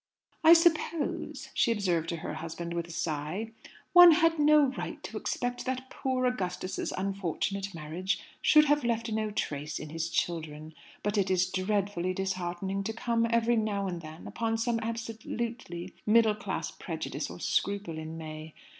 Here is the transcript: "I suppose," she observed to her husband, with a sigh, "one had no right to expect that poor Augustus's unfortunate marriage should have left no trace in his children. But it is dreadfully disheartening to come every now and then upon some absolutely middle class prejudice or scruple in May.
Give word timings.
"I 0.43 0.53
suppose," 0.53 1.49
she 1.53 1.71
observed 1.71 2.09
to 2.09 2.15
her 2.25 2.33
husband, 2.33 2.73
with 2.73 2.87
a 2.87 2.91
sigh, 2.91 3.51
"one 3.93 4.13
had 4.13 4.39
no 4.39 4.69
right 4.75 5.03
to 5.03 5.15
expect 5.15 5.63
that 5.67 5.91
poor 5.91 6.25
Augustus's 6.25 6.91
unfortunate 6.97 7.75
marriage 7.75 8.19
should 8.41 8.65
have 8.65 8.83
left 8.83 9.11
no 9.11 9.29
trace 9.29 9.77
in 9.77 9.89
his 9.89 10.09
children. 10.09 10.73
But 11.03 11.19
it 11.19 11.29
is 11.29 11.51
dreadfully 11.51 12.15
disheartening 12.15 12.83
to 12.85 12.93
come 12.93 13.27
every 13.29 13.57
now 13.57 13.85
and 13.85 14.01
then 14.01 14.25
upon 14.25 14.57
some 14.57 14.79
absolutely 14.81 15.93
middle 16.07 16.33
class 16.33 16.71
prejudice 16.71 17.29
or 17.29 17.39
scruple 17.39 17.99
in 17.99 18.17
May. 18.17 18.55